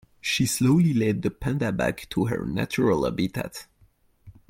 [0.19, 3.67] She slowly led the panda back to her natural habitat.